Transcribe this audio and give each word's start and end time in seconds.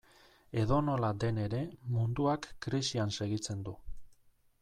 Edonola 0.61 1.11
den 1.23 1.41
ere, 1.43 1.59
munduak 1.97 2.49
krisian 2.67 3.15
segitzen 3.19 3.61
du. 3.67 3.77